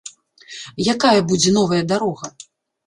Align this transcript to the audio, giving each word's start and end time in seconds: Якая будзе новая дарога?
Якая 0.93 1.21
будзе 1.31 1.55
новая 1.59 1.83
дарога? 1.95 2.37